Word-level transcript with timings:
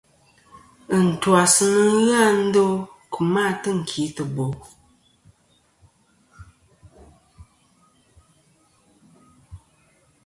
Ɨntwas 0.97 1.55
nɨn 1.73 1.97
ghɨ 2.05 2.11
a 2.23 2.25
ndo 2.45 2.63
kemɨ 3.11 3.39
a 3.49 3.51
tɨnkìtɨbo. 3.61 4.45